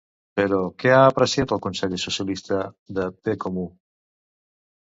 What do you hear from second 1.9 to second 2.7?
socialista